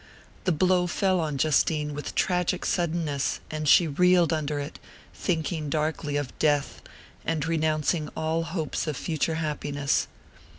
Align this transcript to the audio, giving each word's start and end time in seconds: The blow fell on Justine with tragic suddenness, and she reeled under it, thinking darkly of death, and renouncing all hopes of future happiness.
The 0.45 0.51
blow 0.51 0.87
fell 0.87 1.19
on 1.19 1.37
Justine 1.37 1.93
with 1.93 2.15
tragic 2.15 2.65
suddenness, 2.65 3.39
and 3.51 3.67
she 3.69 3.87
reeled 3.87 4.33
under 4.33 4.57
it, 4.57 4.79
thinking 5.13 5.69
darkly 5.69 6.15
of 6.15 6.35
death, 6.39 6.81
and 7.23 7.45
renouncing 7.45 8.09
all 8.17 8.41
hopes 8.45 8.87
of 8.87 8.97
future 8.97 9.35
happiness. 9.35 10.07